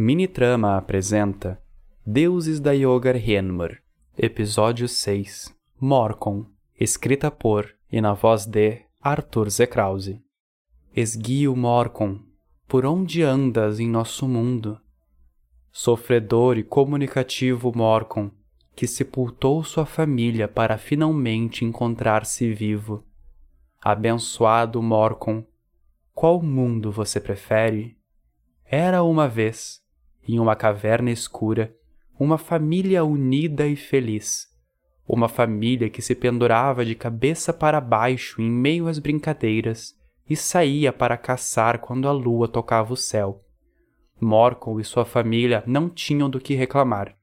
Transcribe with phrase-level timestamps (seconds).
[0.00, 1.60] Minitrama apresenta
[2.06, 3.82] Deuses da Yogar Henmar,
[4.16, 6.46] Episódio 6 Morcon,
[6.78, 10.22] escrita por e na voz de Arthur Zekrause.
[10.94, 12.20] Esguio Morcon,
[12.68, 14.80] por onde andas em nosso mundo?
[15.72, 18.30] Sofredor e comunicativo Morcon,
[18.76, 23.04] que sepultou sua família para finalmente encontrar-se vivo.
[23.82, 25.44] Abençoado Morcon,
[26.14, 27.98] qual mundo você prefere?
[28.64, 29.82] Era uma vez,
[30.28, 31.74] em uma caverna escura,
[32.20, 34.46] uma família unida e feliz.
[35.06, 39.94] Uma família que se pendurava de cabeça para baixo em meio às brincadeiras
[40.28, 43.42] e saía para caçar quando a lua tocava o céu.
[44.20, 47.16] Morcom e sua família não tinham do que reclamar,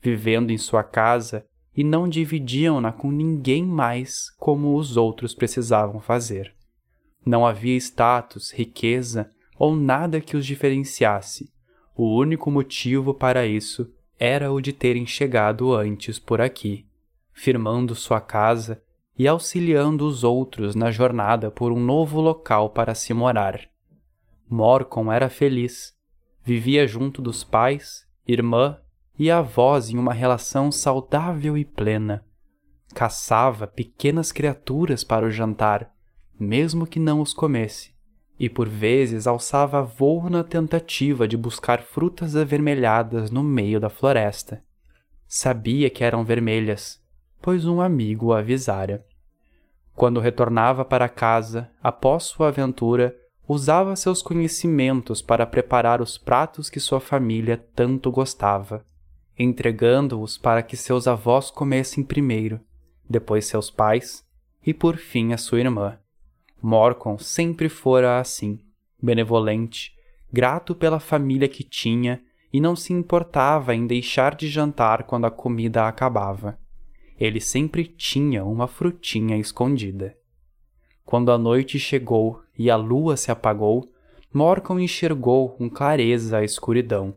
[0.00, 1.44] vivendo em sua casa
[1.76, 6.54] e não dividiam-na com ninguém mais como os outros precisavam fazer.
[7.24, 11.52] Não havia status, riqueza ou nada que os diferenciasse.
[11.98, 16.86] O único motivo para isso era o de terem chegado antes por aqui,
[17.32, 18.82] firmando sua casa
[19.18, 23.62] e auxiliando os outros na jornada por um novo local para se morar.
[24.46, 25.96] Morcom era feliz.
[26.44, 28.78] Vivia junto dos pais, irmã
[29.18, 32.22] e avós em uma relação saudável e plena.
[32.94, 35.90] Caçava pequenas criaturas para o jantar,
[36.38, 37.95] mesmo que não os comesse
[38.38, 44.62] e por vezes alçava voo na tentativa de buscar frutas avermelhadas no meio da floresta.
[45.26, 47.02] Sabia que eram vermelhas,
[47.40, 49.04] pois um amigo o avisara.
[49.94, 53.16] Quando retornava para casa, após sua aventura,
[53.48, 58.84] usava seus conhecimentos para preparar os pratos que sua família tanto gostava,
[59.38, 62.60] entregando-os para que seus avós comessem primeiro,
[63.08, 64.24] depois seus pais
[64.64, 65.98] e por fim a sua irmã.
[66.66, 68.58] Morcom sempre fora assim,
[69.00, 69.92] benevolente,
[70.32, 72.20] grato pela família que tinha
[72.52, 76.58] e não se importava em deixar de jantar quando a comida acabava.
[77.20, 80.18] Ele sempre tinha uma frutinha escondida.
[81.04, 83.88] Quando a noite chegou e a lua se apagou,
[84.34, 87.14] Morcom enxergou com clareza a escuridão,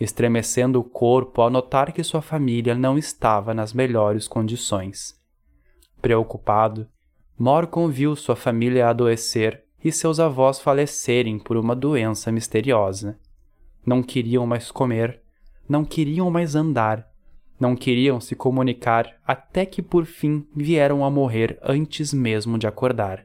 [0.00, 5.14] estremecendo o corpo ao notar que sua família não estava nas melhores condições.
[6.02, 6.88] Preocupado,
[7.42, 13.18] Morcom viu sua família adoecer e seus avós falecerem por uma doença misteriosa.
[13.84, 15.22] Não queriam mais comer,
[15.66, 17.08] não queriam mais andar,
[17.58, 23.24] não queriam se comunicar até que por fim vieram a morrer antes mesmo de acordar.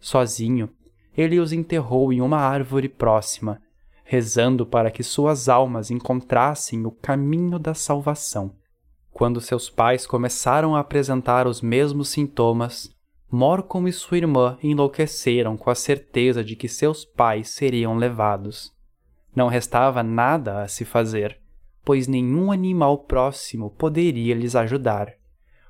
[0.00, 0.68] Sozinho,
[1.16, 3.62] ele os enterrou em uma árvore próxima,
[4.02, 8.56] rezando para que suas almas encontrassem o caminho da salvação.
[9.12, 12.95] Quando seus pais começaram a apresentar os mesmos sintomas,
[13.38, 18.72] Morcom e sua irmã enlouqueceram com a certeza de que seus pais seriam levados.
[19.34, 21.38] Não restava nada a se fazer,
[21.84, 25.12] pois nenhum animal próximo poderia lhes ajudar.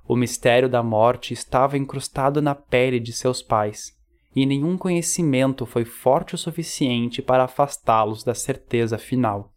[0.06, 3.98] O mistério da morte estava incrustado na pele de seus pais,
[4.33, 9.53] e nenhum conhecimento foi forte o suficiente para afastá-los da certeza final.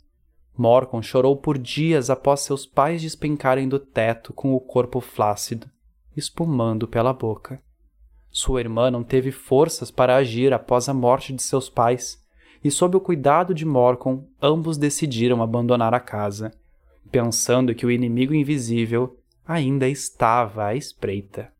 [0.57, 5.69] Morcom chorou por dias após seus pais despencarem do teto com o corpo flácido,
[6.17, 7.61] espumando pela boca.
[8.31, 12.23] Sua irmã não teve forças para agir após a morte de seus pais,
[12.63, 16.51] e sob o cuidado de Morcom, ambos decidiram abandonar a casa,
[17.11, 21.51] pensando que o inimigo invisível ainda estava à espreita.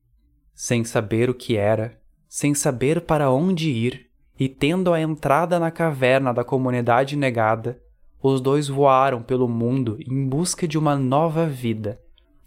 [0.54, 4.10] Sem saber o que era, sem saber para onde ir,
[4.40, 7.82] e tendo a entrada na caverna da comunidade negada,
[8.22, 12.00] os dois voaram pelo mundo em busca de uma nova vida,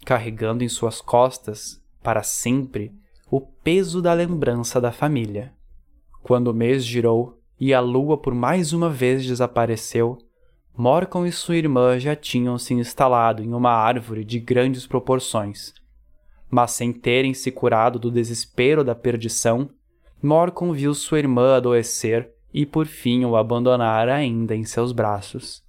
[0.05, 2.91] carregando em suas costas, para sempre,
[3.29, 5.53] o peso da lembrança da família.
[6.21, 10.17] Quando o mês girou e a lua por mais uma vez desapareceu,
[10.75, 15.73] Morcom e sua irmã já tinham se instalado em uma árvore de grandes proporções.
[16.49, 19.69] Mas sem terem se curado do desespero da perdição,
[20.21, 25.63] Morcom viu sua irmã adoecer e por fim o abandonar ainda em seus braços.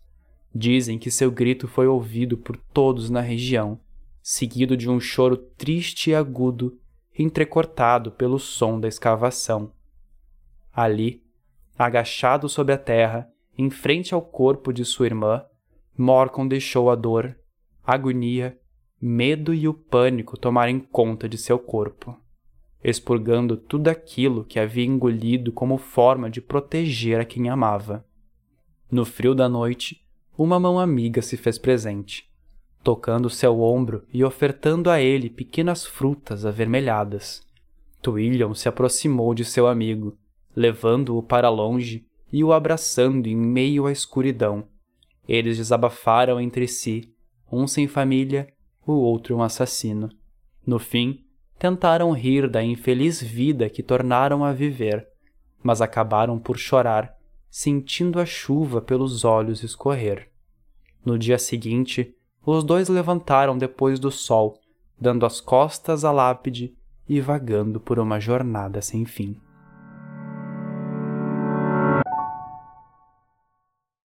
[0.55, 3.81] Dizem que seu grito foi ouvido por todos na região,
[4.23, 6.79] seguido de um choro triste e agudo
[7.23, 9.73] entrecortado pelo som da escavação.
[10.73, 11.23] Ali,
[11.79, 15.45] agachado sobre a terra, em frente ao corpo de sua irmã,
[15.97, 17.37] Morcom deixou a dor,
[17.85, 18.59] agonia,
[19.01, 22.19] medo e o pânico tomarem conta de seu corpo,
[22.83, 28.05] expurgando tudo aquilo que havia engolido como forma de proteger a quem amava.
[28.91, 30.05] No frio da noite,
[30.37, 32.29] uma mão amiga se fez presente
[32.85, 37.43] tocando seu ombro e ofertando a ele pequenas frutas avermelhadas.
[38.03, 40.19] Twilliam se aproximou de seu amigo,
[40.55, 44.69] levando-o para longe e o abraçando em meio à escuridão,
[45.27, 47.11] Eles desabafaram entre si,
[47.51, 48.47] um sem família,
[48.87, 50.11] o outro um assassino.
[50.67, 51.25] No fim,
[51.59, 55.09] tentaram rir da infeliz vida que tornaram a viver,
[55.63, 57.17] mas acabaram por chorar,
[57.49, 60.29] sentindo a chuva pelos olhos escorrer.
[61.03, 62.15] No dia seguinte,
[62.45, 64.59] os dois levantaram depois do sol,
[65.01, 66.75] dando as costas à lápide
[67.09, 69.37] e vagando por uma jornada sem fim.